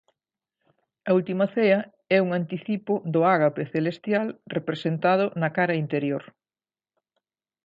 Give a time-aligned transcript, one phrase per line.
[1.09, 1.79] A Última Cea
[2.17, 4.27] é un anticipo do Ágape Celestial
[4.57, 6.23] representado na cara interior.